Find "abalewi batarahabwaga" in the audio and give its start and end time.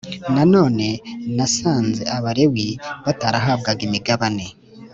2.17-3.81